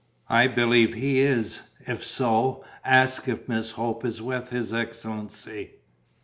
"I 0.31 0.47
believe 0.47 0.95
he 0.95 1.19
is. 1.19 1.61
If 1.81 2.03
so, 2.03 2.65
ask 2.83 3.27
if 3.27 3.47
Miss 3.47 3.69
Hope 3.69 4.03
is 4.03 4.19
with 4.19 4.49
his 4.49 4.73
excellency. 4.73 5.73